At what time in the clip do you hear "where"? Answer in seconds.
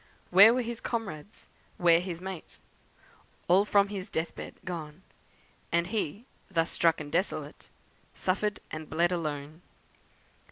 0.31-0.51, 1.77-1.99